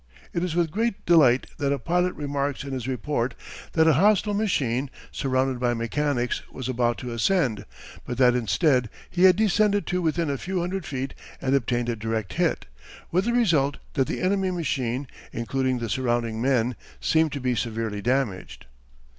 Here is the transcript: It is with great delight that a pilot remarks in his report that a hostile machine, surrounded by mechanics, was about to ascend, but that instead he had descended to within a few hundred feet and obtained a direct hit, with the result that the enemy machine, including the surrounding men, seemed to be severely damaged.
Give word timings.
It 0.33 0.43
is 0.43 0.55
with 0.55 0.71
great 0.71 1.05
delight 1.05 1.45
that 1.59 1.71
a 1.71 1.77
pilot 1.77 2.15
remarks 2.15 2.63
in 2.63 2.71
his 2.73 2.87
report 2.87 3.35
that 3.73 3.85
a 3.85 3.93
hostile 3.93 4.33
machine, 4.33 4.89
surrounded 5.11 5.59
by 5.59 5.75
mechanics, 5.75 6.41
was 6.51 6.67
about 6.67 6.97
to 6.97 7.13
ascend, 7.13 7.65
but 8.03 8.17
that 8.17 8.33
instead 8.33 8.89
he 9.11 9.25
had 9.25 9.35
descended 9.35 9.85
to 9.85 10.01
within 10.01 10.27
a 10.31 10.39
few 10.39 10.59
hundred 10.59 10.87
feet 10.87 11.13
and 11.39 11.53
obtained 11.53 11.87
a 11.87 11.95
direct 11.95 12.33
hit, 12.33 12.65
with 13.11 13.25
the 13.25 13.31
result 13.33 13.77
that 13.93 14.07
the 14.07 14.21
enemy 14.23 14.49
machine, 14.49 15.05
including 15.31 15.77
the 15.77 15.87
surrounding 15.87 16.41
men, 16.41 16.75
seemed 16.99 17.31
to 17.33 17.39
be 17.39 17.53
severely 17.53 18.01
damaged. 18.01 18.65